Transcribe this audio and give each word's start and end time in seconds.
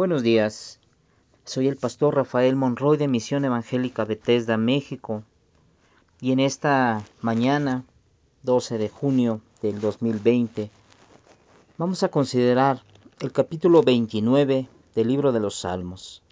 Buenos 0.00 0.22
días. 0.22 0.80
Soy 1.44 1.68
el 1.68 1.76
pastor 1.76 2.14
Rafael 2.14 2.56
Monroy 2.56 2.96
de 2.96 3.06
Misión 3.06 3.44
Evangélica 3.44 4.06
Bethesda, 4.06 4.56
México. 4.56 5.24
Y 6.22 6.32
en 6.32 6.40
esta 6.40 7.04
mañana, 7.20 7.84
12 8.42 8.78
de 8.78 8.88
junio 8.88 9.42
del 9.60 9.78
2020, 9.78 10.70
vamos 11.76 12.02
a 12.02 12.08
considerar 12.08 12.82
el 13.20 13.30
capítulo 13.30 13.82
29 13.82 14.68
del 14.94 15.06
libro 15.06 15.32
de 15.32 15.40
los 15.40 15.56
Salmos. 15.60 16.22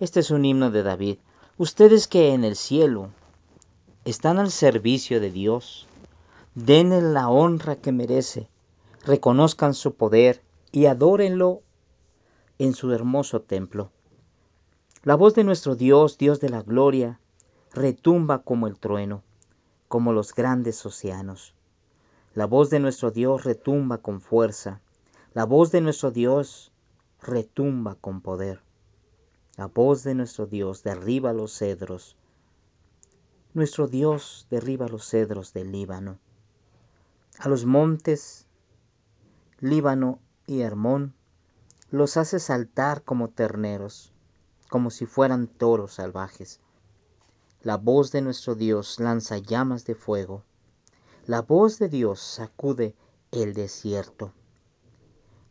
Este 0.00 0.18
es 0.18 0.32
un 0.32 0.44
himno 0.44 0.72
de 0.72 0.82
David. 0.82 1.18
Ustedes 1.56 2.08
que 2.08 2.34
en 2.34 2.42
el 2.42 2.56
cielo 2.56 3.10
están 4.04 4.40
al 4.40 4.50
servicio 4.50 5.20
de 5.20 5.30
Dios, 5.30 5.86
denle 6.56 7.00
la 7.00 7.28
honra 7.28 7.76
que 7.76 7.92
merece, 7.92 8.48
reconozcan 9.04 9.72
su 9.72 9.94
poder 9.94 10.42
y 10.72 10.86
adórenlo 10.86 11.62
en 12.60 12.74
su 12.74 12.92
hermoso 12.92 13.40
templo. 13.40 13.90
La 15.02 15.14
voz 15.14 15.34
de 15.34 15.44
nuestro 15.44 15.76
Dios, 15.76 16.18
Dios 16.18 16.40
de 16.40 16.50
la 16.50 16.60
gloria, 16.60 17.18
retumba 17.72 18.42
como 18.42 18.66
el 18.66 18.78
trueno, 18.78 19.22
como 19.88 20.12
los 20.12 20.34
grandes 20.34 20.84
océanos. 20.84 21.54
La 22.34 22.44
voz 22.44 22.68
de 22.68 22.78
nuestro 22.78 23.12
Dios 23.12 23.44
retumba 23.44 23.96
con 23.96 24.20
fuerza. 24.20 24.82
La 25.32 25.46
voz 25.46 25.72
de 25.72 25.80
nuestro 25.80 26.10
Dios 26.10 26.70
retumba 27.22 27.94
con 27.94 28.20
poder. 28.20 28.60
La 29.56 29.64
voz 29.64 30.04
de 30.04 30.14
nuestro 30.14 30.44
Dios 30.44 30.82
derriba 30.82 31.32
los 31.32 31.56
cedros. 31.56 32.18
Nuestro 33.54 33.88
Dios 33.88 34.46
derriba 34.50 34.86
los 34.86 35.08
cedros 35.08 35.54
del 35.54 35.72
Líbano. 35.72 36.18
A 37.38 37.48
los 37.48 37.64
montes, 37.64 38.46
Líbano 39.60 40.18
y 40.46 40.60
Hermón, 40.60 41.14
los 41.90 42.16
hace 42.16 42.38
saltar 42.38 43.02
como 43.02 43.28
terneros, 43.28 44.12
como 44.68 44.90
si 44.90 45.06
fueran 45.06 45.48
toros 45.48 45.94
salvajes. 45.94 46.60
La 47.62 47.76
voz 47.76 48.12
de 48.12 48.22
nuestro 48.22 48.54
Dios 48.54 49.00
lanza 49.00 49.38
llamas 49.38 49.84
de 49.84 49.94
fuego. 49.94 50.44
La 51.26 51.42
voz 51.42 51.78
de 51.78 51.88
Dios 51.88 52.20
sacude 52.20 52.94
el 53.32 53.54
desierto. 53.54 54.32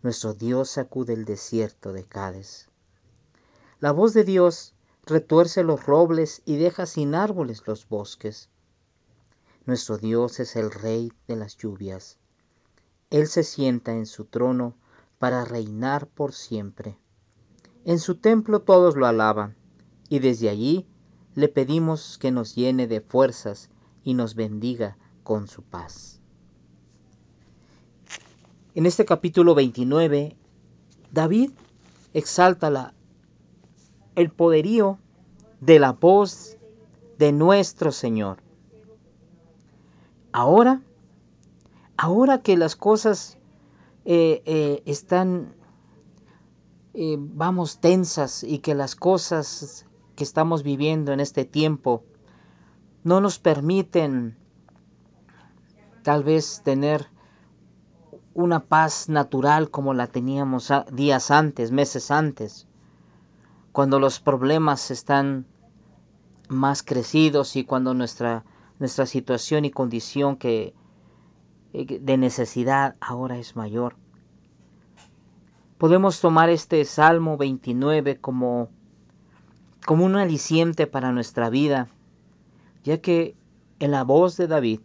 Nuestro 0.02 0.34
Dios 0.34 0.70
sacude 0.70 1.14
el 1.14 1.26
desierto 1.26 1.92
de 1.92 2.06
Cádiz. 2.06 2.70
La 3.80 3.92
voz 3.92 4.14
de 4.14 4.24
Dios 4.24 4.74
retuerce 5.06 5.64
los 5.64 5.86
robles 5.86 6.42
y 6.46 6.56
deja 6.56 6.86
sin 6.86 7.16
árboles 7.16 7.68
los 7.68 7.88
bosques. 7.88 8.50
Nuestro 9.66 9.98
Dios 9.98 10.40
es 10.40 10.56
el 10.56 10.72
Rey 10.72 11.12
de 11.28 11.36
las 11.36 11.58
lluvias. 11.58 12.18
Él 13.10 13.28
se 13.28 13.44
sienta 13.44 13.92
en 13.92 14.06
su 14.06 14.26
trono 14.26 14.76
para 15.20 15.46
reinar 15.46 16.08
por 16.08 16.34
siempre. 16.34 16.98
En 17.86 18.00
su 18.00 18.16
templo 18.16 18.62
todos 18.62 18.96
lo 18.96 19.06
alaban, 19.06 19.56
y 20.10 20.20
desde 20.20 20.50
allí 20.50 20.88
le 21.36 21.50
pedimos 21.50 22.18
que 22.18 22.32
nos 22.32 22.56
llene 22.56 22.88
de 22.88 23.02
fuerzas 23.02 23.70
y 24.04 24.14
nos 24.16 24.34
bendiga 24.34 24.98
con 25.24 25.48
su 25.48 25.62
paz. 25.62 26.20
En 28.76 28.86
este 28.86 29.06
capítulo 29.06 29.56
29, 29.56 30.36
David 31.12 31.52
exalta 32.14 32.70
la, 32.70 32.94
el 34.16 34.32
poderío 34.32 35.00
de 35.60 35.80
la 35.80 35.92
voz 35.92 36.58
de 37.18 37.32
nuestro 37.32 37.92
Señor. 37.92 38.38
Ahora, 40.32 40.82
ahora 41.98 42.42
que 42.42 42.56
las 42.56 42.76
cosas 42.76 43.39
eh, 44.06 44.42
eh, 44.46 44.84
están, 44.86 45.56
eh, 46.94 47.18
vamos, 47.20 47.80
tensas 47.80 48.44
y 48.44 48.60
que 48.60 48.76
las 48.76 48.96
cosas 48.96 49.86
que 50.16 50.24
estamos 50.24 50.64
viviendo 50.64 51.12
en 51.12 51.20
este 51.20 51.46
tiempo 51.46 52.04
no 53.04 53.22
nos 53.22 53.40
permiten 53.40 54.38
tal 56.04 56.24
vez 56.24 56.62
tener 56.64 57.08
una 58.34 58.66
paz 58.66 59.10
natural 59.10 59.70
como 59.70 59.94
la 59.94 60.08
teníamos 60.08 60.72
días 60.92 61.32
antes, 61.32 61.72
meses 61.72 62.10
antes, 62.10 62.68
cuando 63.72 64.00
los 64.00 64.20
problemas 64.20 64.92
están 64.92 65.46
más 66.48 66.84
crecidos 66.84 67.56
y 67.56 67.64
cuando 67.64 67.94
nuestra, 67.94 68.44
nuestra 68.80 69.06
situación 69.06 69.66
y 69.66 69.72
condición 69.72 70.38
que 70.38 70.74
de 71.74 72.18
necesidad 72.18 72.96
ahora 73.00 73.38
es 73.38 73.56
mayor. 73.56 73.96
Podemos 75.78 76.20
tomar 76.20 76.50
este 76.50 76.84
Salmo 76.84 77.38
29 77.38 78.18
como, 78.18 78.70
como 79.86 80.06
un 80.06 80.16
aliciente 80.16 80.88
para 80.88 81.12
nuestra 81.12 81.50
vida, 81.50 81.88
ya 82.84 83.00
que 83.02 83.36
en 83.80 83.92
la 83.92 84.04
voz 84.04 84.36
de 84.36 84.48
David 84.48 84.82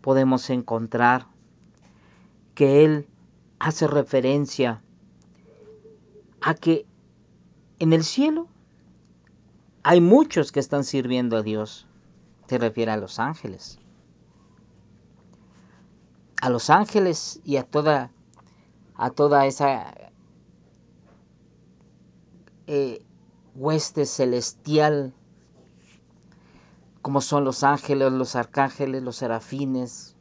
podemos 0.00 0.50
encontrar 0.50 1.26
que 2.54 2.84
él 2.84 3.06
hace 3.58 3.86
referencia 3.86 4.82
a 6.40 6.54
que 6.54 6.84
en 7.78 7.92
el 7.92 8.04
cielo 8.04 8.48
hay 9.82 10.00
muchos 10.00 10.52
que 10.52 10.60
están 10.60 10.84
sirviendo 10.84 11.36
a 11.36 11.42
Dios. 11.42 11.86
Se 12.48 12.58
refiere 12.58 12.92
a 12.92 12.96
los 12.96 13.18
ángeles 13.18 13.78
a 16.46 16.48
los 16.48 16.70
ángeles 16.70 17.40
y 17.44 17.56
a 17.56 17.64
toda, 17.64 18.12
a 18.94 19.10
toda 19.10 19.46
esa 19.46 19.92
eh, 22.68 23.04
hueste 23.56 24.06
celestial, 24.06 25.12
como 27.02 27.20
son 27.20 27.42
los 27.42 27.64
ángeles, 27.64 28.12
los 28.12 28.36
arcángeles, 28.36 29.02
los 29.02 29.16
serafines. 29.16 30.14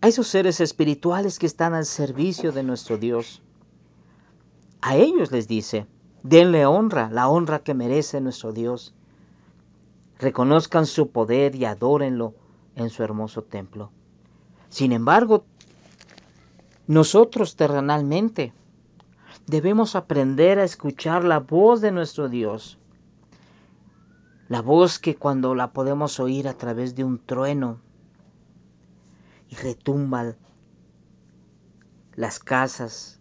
A 0.00 0.08
esos 0.08 0.26
seres 0.26 0.62
espirituales 0.62 1.38
que 1.38 1.44
están 1.44 1.74
al 1.74 1.84
servicio 1.84 2.50
de 2.50 2.62
nuestro 2.62 2.96
Dios. 2.96 3.42
A 4.80 4.96
ellos 4.96 5.32
les 5.32 5.48
dice, 5.48 5.86
denle 6.22 6.64
honra, 6.64 7.10
la 7.10 7.28
honra 7.28 7.58
que 7.58 7.74
merece 7.74 8.22
nuestro 8.22 8.54
Dios 8.54 8.94
reconozcan 10.22 10.86
su 10.86 11.10
poder 11.10 11.56
y 11.56 11.64
adórenlo 11.64 12.34
en 12.76 12.90
su 12.90 13.02
hermoso 13.02 13.42
templo. 13.42 13.90
Sin 14.68 14.92
embargo, 14.92 15.44
nosotros 16.86 17.56
terrenalmente 17.56 18.54
debemos 19.48 19.96
aprender 19.96 20.60
a 20.60 20.64
escuchar 20.64 21.24
la 21.24 21.40
voz 21.40 21.80
de 21.80 21.90
nuestro 21.90 22.28
Dios. 22.28 22.78
La 24.48 24.62
voz 24.62 25.00
que 25.00 25.16
cuando 25.16 25.56
la 25.56 25.72
podemos 25.72 26.20
oír 26.20 26.46
a 26.46 26.54
través 26.54 26.94
de 26.94 27.02
un 27.02 27.18
trueno 27.18 27.80
y 29.48 29.56
retumba 29.56 30.36
las 32.14 32.38
casas 32.38 33.20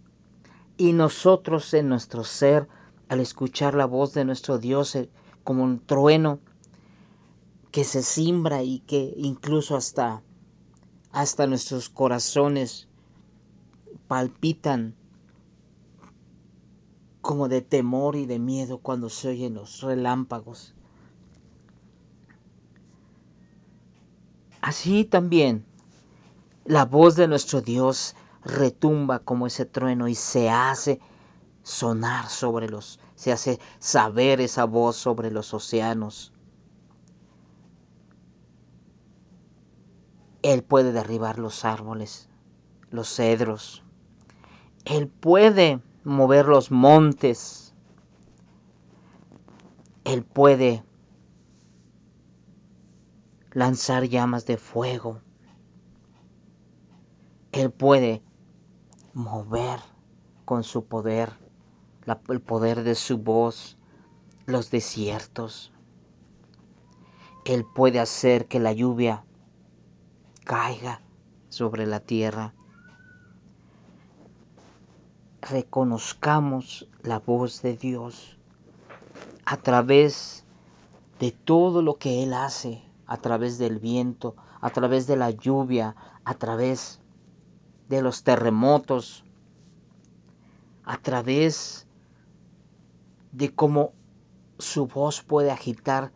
y 0.78 0.94
nosotros 0.94 1.74
en 1.74 1.90
nuestro 1.90 2.24
ser 2.24 2.68
al 3.10 3.22
escuchar 3.22 3.74
la 3.74 3.86
voz 3.86 4.14
de 4.14 4.24
nuestro 4.24 4.60
Dios 4.60 4.96
eh, 4.96 5.10
como 5.44 5.64
un 5.64 5.80
trueno 5.80 6.40
que 7.72 7.84
se 7.84 8.04
simbra 8.04 8.64
y 8.64 8.80
que 8.80 9.14
incluso 9.18 9.76
hasta, 9.76 10.22
hasta 11.12 11.48
nuestros 11.48 11.90
corazones 11.90 12.88
palpitan 14.08 14.96
como 17.22 17.48
de 17.48 17.62
temor 17.62 18.16
y 18.16 18.26
de 18.26 18.40
miedo 18.40 18.80
cuando 18.80 19.10
se 19.10 19.30
oyen 19.30 19.54
los 19.54 19.82
relámpagos. 19.82 20.74
Así 24.60 25.06
también 25.06 25.66
la 26.66 26.86
voz 26.86 27.16
de 27.16 27.28
nuestro 27.28 27.62
Dios 27.62 28.16
retumba 28.44 29.20
como 29.20 29.48
ese 29.48 29.66
trueno 29.66 30.08
y 30.08 30.16
se 30.16 30.50
hace 30.50 31.00
sonar 31.64 32.30
sobre 32.30 32.70
los, 32.70 33.00
se 33.16 33.32
hace 33.32 33.60
saber 33.80 34.42
esa 34.42 34.66
voz 34.66 34.96
sobre 34.96 35.32
los 35.32 35.54
océanos. 35.54 36.34
Él 40.44 40.64
puede 40.64 40.92
derribar 40.92 41.38
los 41.38 41.66
árboles, 41.66 42.30
los 42.90 43.14
cedros. 43.16 43.84
Él 44.86 45.08
puede 45.08 45.82
mover 46.04 46.48
los 46.48 46.72
montes. 46.72 47.76
Él 50.04 50.24
puede 50.24 50.84
lanzar 53.52 54.06
llamas 54.06 54.46
de 54.46 54.58
fuego. 54.58 55.22
Él 57.52 57.70
puede 57.70 58.24
mover 59.14 59.80
con 60.46 60.64
su 60.64 60.86
poder, 60.86 61.34
el 62.30 62.42
poder 62.42 62.84
de 62.84 62.96
su 62.96 63.20
voz, 63.20 63.78
los 64.46 64.72
desiertos. 64.72 65.72
Él 67.46 67.66
puede 67.76 68.00
hacer 68.00 68.48
que 68.48 68.60
la 68.60 68.74
lluvia 68.74 69.26
caiga 70.46 71.02
sobre 71.50 71.86
la 71.86 72.00
tierra. 72.00 72.54
reconozcamos 75.42 76.88
la 77.02 77.20
voz 77.20 77.62
de 77.62 77.76
Dios 77.76 78.38
a 79.46 79.58
través 79.58 80.46
de 81.20 81.32
todo 81.32 81.82
lo 81.82 81.98
que 81.98 82.24
Él 82.24 82.34
hace, 82.34 82.82
a 83.06 83.18
través 83.18 83.58
del 83.58 83.80
viento, 83.80 84.36
a 84.62 84.70
través 84.70 85.08
de 85.08 85.18
la 85.18 85.32
lluvia, 85.32 85.96
a 86.24 86.36
través 86.36 87.00
de 87.90 88.02
los 88.02 88.24
terremotos, 88.24 89.26
a 90.86 90.98
través 90.98 91.88
de 93.32 93.54
cómo 93.54 93.94
su 94.58 94.88
voz 94.88 95.22
puede 95.22 95.52
agitar 95.52 96.12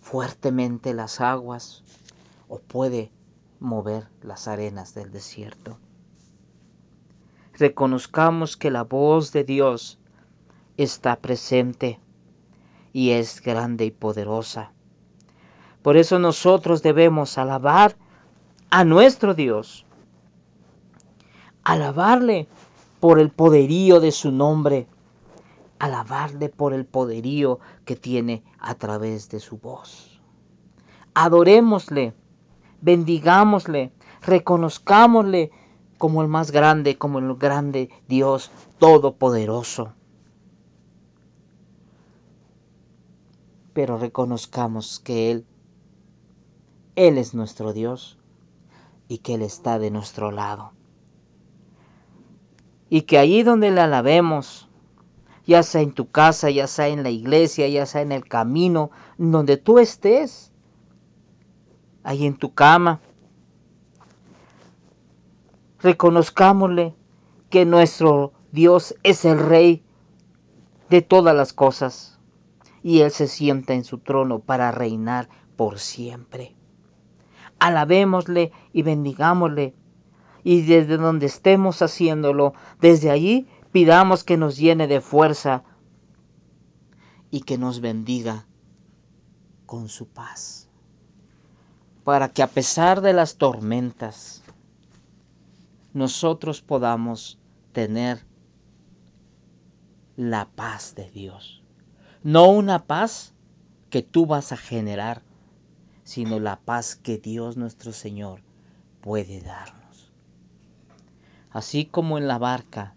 fuertemente 0.00 0.94
las 0.94 1.20
aguas 1.20 1.84
o 2.52 2.58
puede 2.58 3.10
mover 3.60 4.08
las 4.20 4.46
arenas 4.46 4.92
del 4.92 5.10
desierto. 5.10 5.78
Reconozcamos 7.54 8.58
que 8.58 8.70
la 8.70 8.84
voz 8.84 9.32
de 9.32 9.42
Dios 9.42 9.98
está 10.76 11.16
presente 11.16 11.98
y 12.92 13.12
es 13.12 13.40
grande 13.40 13.86
y 13.86 13.90
poderosa. 13.90 14.70
Por 15.80 15.96
eso 15.96 16.18
nosotros 16.18 16.82
debemos 16.82 17.38
alabar 17.38 17.96
a 18.68 18.84
nuestro 18.84 19.32
Dios, 19.32 19.86
alabarle 21.64 22.48
por 23.00 23.18
el 23.18 23.30
poderío 23.30 23.98
de 23.98 24.12
su 24.12 24.30
nombre, 24.30 24.86
alabarle 25.78 26.50
por 26.50 26.74
el 26.74 26.84
poderío 26.84 27.60
que 27.86 27.96
tiene 27.96 28.44
a 28.58 28.74
través 28.74 29.30
de 29.30 29.40
su 29.40 29.56
voz. 29.56 30.20
Adorémosle, 31.14 32.12
bendigámosle, 32.82 33.92
reconozcámosle 34.20 35.50
como 35.96 36.20
el 36.20 36.28
más 36.28 36.50
grande, 36.50 36.98
como 36.98 37.20
el 37.20 37.34
grande 37.36 37.88
Dios 38.08 38.50
todopoderoso. 38.78 39.94
Pero 43.72 43.96
reconozcamos 43.96 45.00
que 45.00 45.30
Él, 45.30 45.46
Él 46.96 47.16
es 47.16 47.32
nuestro 47.32 47.72
Dios 47.72 48.18
y 49.08 49.18
que 49.18 49.34
Él 49.34 49.42
está 49.42 49.78
de 49.78 49.90
nuestro 49.90 50.30
lado. 50.30 50.72
Y 52.90 53.02
que 53.02 53.18
allí 53.18 53.42
donde 53.42 53.70
le 53.70 53.80
alabemos, 53.80 54.68
ya 55.46 55.62
sea 55.62 55.80
en 55.80 55.92
tu 55.92 56.10
casa, 56.10 56.50
ya 56.50 56.66
sea 56.66 56.88
en 56.88 57.02
la 57.02 57.10
iglesia, 57.10 57.66
ya 57.68 57.86
sea 57.86 58.02
en 58.02 58.12
el 58.12 58.28
camino, 58.28 58.90
donde 59.16 59.56
tú 59.56 59.78
estés, 59.78 60.51
ahí 62.02 62.26
en 62.26 62.36
tu 62.36 62.54
cama. 62.54 63.00
Reconozcámosle 65.80 66.94
que 67.50 67.64
nuestro 67.64 68.32
Dios 68.52 68.94
es 69.02 69.24
el 69.24 69.38
Rey 69.38 69.82
de 70.90 71.02
todas 71.02 71.34
las 71.34 71.52
cosas 71.52 72.18
y 72.82 73.00
Él 73.00 73.10
se 73.10 73.26
sienta 73.26 73.74
en 73.74 73.84
su 73.84 73.98
trono 73.98 74.40
para 74.40 74.70
reinar 74.70 75.28
por 75.56 75.78
siempre. 75.78 76.54
Alabémosle 77.58 78.52
y 78.72 78.82
bendigámosle 78.82 79.74
y 80.44 80.62
desde 80.62 80.96
donde 80.96 81.26
estemos 81.26 81.82
haciéndolo, 81.82 82.54
desde 82.80 83.10
allí 83.10 83.46
Pidamos 83.72 84.22
que 84.22 84.36
nos 84.36 84.58
llene 84.58 84.86
de 84.86 85.00
fuerza 85.00 85.64
y 87.30 87.40
que 87.40 87.56
nos 87.56 87.80
bendiga 87.80 88.46
con 89.64 89.88
su 89.88 90.08
paz. 90.08 90.68
Para 92.04 92.28
que 92.28 92.42
a 92.42 92.48
pesar 92.48 93.00
de 93.00 93.12
las 93.12 93.36
tormentas, 93.36 94.42
nosotros 95.92 96.62
podamos 96.62 97.38
tener 97.72 98.24
la 100.16 100.48
paz 100.48 100.94
de 100.94 101.10
Dios. 101.10 101.62
No 102.22 102.50
una 102.50 102.84
paz 102.84 103.34
que 103.90 104.02
tú 104.02 104.26
vas 104.26 104.52
a 104.52 104.56
generar, 104.56 105.22
sino 106.04 106.40
la 106.40 106.60
paz 106.60 106.96
que 106.96 107.18
Dios 107.18 107.56
nuestro 107.56 107.92
Señor 107.92 108.42
puede 109.00 109.40
darnos. 109.40 110.12
Así 111.50 111.84
como 111.84 112.18
en 112.18 112.26
la 112.26 112.38
barca 112.38 112.96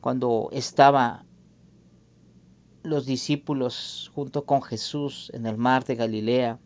cuando 0.00 0.48
estaba 0.52 1.24
los 2.82 3.04
discípulos 3.06 4.10
junto 4.14 4.44
con 4.44 4.62
Jesús 4.62 5.30
en 5.34 5.46
el 5.46 5.56
mar 5.56 5.84
de 5.84 5.96
Galilea 5.96 6.58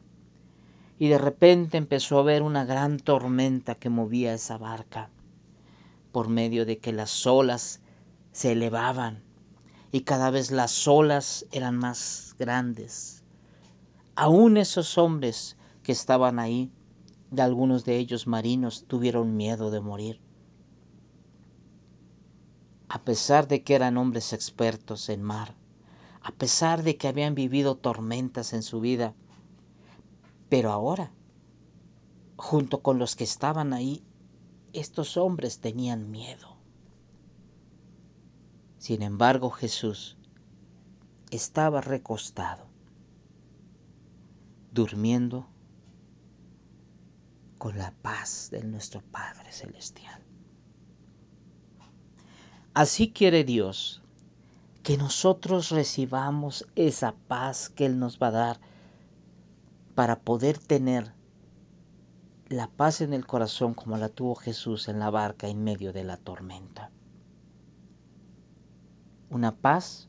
y 1.03 1.09
de 1.09 1.19
repente 1.19 1.79
empezó 1.79 2.17
a 2.17 2.21
haber 2.21 2.43
una 2.43 2.65
gran 2.65 2.97
tormenta 2.97 3.75
que 3.75 3.89
movía 3.89 4.35
esa 4.35 4.57
barca 4.57 5.11
por 6.13 6.29
medio 6.29 6.65
de 6.65 6.79
que 6.79 6.93
las 6.93 7.27
olas 7.27 7.81
se 8.31 8.53
elevaban 8.53 9.21
y 9.91 10.03
cada 10.03 10.31
vez 10.31 10.53
las 10.53 10.87
olas 10.87 11.45
eran 11.51 11.77
más 11.77 12.37
grandes. 12.39 13.25
Aún 14.15 14.57
esos 14.57 14.97
hombres 14.97 15.57
que 15.83 15.91
estaban 15.91 16.39
ahí, 16.39 16.71
de 17.33 17.43
algunos 17.43 17.85
de 17.85 17.99
ellos 17.99 18.29
marinos, 18.29 18.85
tuvieron 18.87 19.37
miedo 19.37 19.73
de 19.73 19.81
morir 19.81 20.21
a 22.89 23.03
pesar 23.03 23.49
de 23.49 23.65
que 23.65 23.75
eran 23.75 23.97
hombres 23.97 24.33
expertos 24.33 25.09
en 25.09 25.21
mar, 25.21 25.57
a 26.23 26.31
pesar 26.31 26.85
de 26.85 26.97
que 26.97 27.09
habían 27.09 27.35
vivido 27.35 27.75
tormentas 27.75 28.53
en 28.53 28.63
su 28.63 28.79
vida. 28.81 29.15
Pero 30.53 30.71
ahora, 30.71 31.11
junto 32.37 32.83
con 32.83 32.99
los 32.99 33.17
que 33.17 33.25
estaban 33.25 33.73
ahí, 33.73 34.05
estos 34.75 35.17
hombres 35.17 35.61
tenían 35.61 36.11
miedo. 36.11 36.59
Sin 38.77 39.01
embargo, 39.01 39.49
Jesús 39.49 40.19
estaba 41.31 41.81
recostado, 41.81 42.67
durmiendo 44.73 45.49
con 47.57 47.79
la 47.79 47.95
paz 48.03 48.51
de 48.51 48.63
nuestro 48.63 49.01
Padre 49.01 49.53
Celestial. 49.53 50.23
Así 52.75 53.11
quiere 53.11 53.45
Dios 53.45 54.03
que 54.83 54.99
nosotros 54.99 55.71
recibamos 55.71 56.67
esa 56.77 57.15
paz 57.27 57.71
que 57.71 57.87
Él 57.87 57.99
nos 57.99 58.19
va 58.19 58.27
a 58.27 58.33
dar 58.33 58.72
para 59.95 60.21
poder 60.21 60.59
tener 60.59 61.13
la 62.49 62.69
paz 62.69 63.01
en 63.01 63.13
el 63.13 63.27
corazón 63.27 63.75
como 63.75 63.97
la 63.97 64.09
tuvo 64.09 64.35
Jesús 64.35 64.89
en 64.89 64.99
la 64.99 65.11
barca 65.11 65.49
en 65.49 65.65
medio 65.65 65.93
de 65.93 66.05
la 66.05 66.17
tormenta. 66.17 66.91
Una 69.31 69.57
paz 69.57 70.09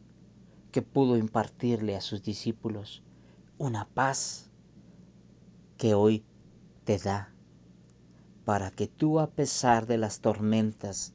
que 0.72 0.81
pudo 0.81 1.17
impartirle 1.17 1.96
a 1.96 2.01
sus 2.01 2.24
discípulos, 2.24 3.03
una 3.57 3.88
paz 3.88 4.50
que 5.77 5.93
hoy 5.93 6.25
te 6.84 6.98
da 6.98 7.34
para 8.46 8.72
que 8.72 8.88
tú 8.88 9.19
a 9.19 9.27
pesar 9.27 9.86
de 9.86 9.98
las 9.98 10.19
tormentas 10.19 11.13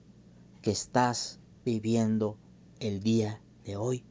que 0.63 0.71
estás 0.71 1.41
viviendo 1.65 2.39
el 2.81 3.01
día 3.01 3.41
de 3.65 3.77
hoy. 3.77 4.05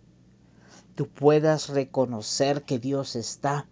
Tú 0.96 1.08
puedas 1.08 1.70
reconocer 1.70 2.64
que 2.64 2.80
Dios 2.80 3.16
está 3.16 3.68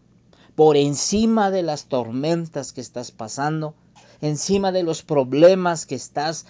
por 0.55 0.77
encima 0.77 1.51
de 1.51 1.63
las 1.63 1.85
tormentas 1.85 2.73
que 2.73 2.81
estás 2.81 3.11
pasando, 3.11 3.75
encima 4.21 4.71
de 4.71 4.83
los 4.83 5.03
problemas 5.03 5.85
que 5.85 5.95
estás 5.95 6.45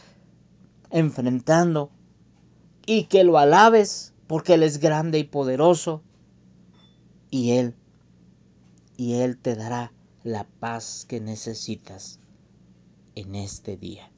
enfrentando 0.92 1.90
y 2.86 3.06
que 3.06 3.24
lo 3.24 3.38
alabes 3.38 4.14
porque 4.28 4.54
Él 4.54 4.64
es 4.64 4.80
grande 4.80 5.20
y 5.20 5.24
poderoso 5.24 6.02
y 7.30 7.52
Él, 7.52 7.76
y 8.98 9.14
Él 9.16 9.38
te 9.38 9.56
dará 9.56 9.92
la 10.24 10.46
paz 10.60 11.06
que 11.08 11.20
necesitas 11.20 12.20
en 13.16 13.36
este 13.36 13.78
día 13.78 14.10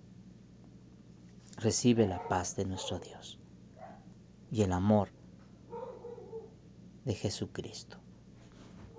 recibe 1.58 2.08
la 2.08 2.28
paz 2.28 2.56
de 2.56 2.66
nuestro 2.66 3.00
Dios 3.00 3.40
y 4.52 4.62
el 4.62 4.72
amor 4.72 5.10
de 7.04 7.16
Jesucristo. 7.16 7.98